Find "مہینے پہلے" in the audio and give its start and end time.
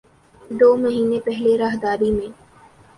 0.77-1.57